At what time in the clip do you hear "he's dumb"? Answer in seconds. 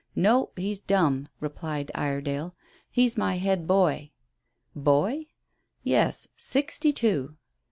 0.55-1.27